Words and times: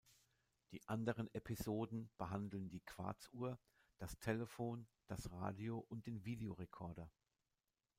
Die 0.71 0.81
anderen 0.87 1.31
Episoden 1.31 2.09
behandeln 2.17 2.71
die 2.71 2.79
Quarzuhr, 2.79 3.59
das 3.99 4.17
Telefon, 4.17 4.87
das 5.05 5.29
Radio 5.29 5.85
und 5.89 6.07
den 6.07 6.25
Videorekorder. 6.25 7.11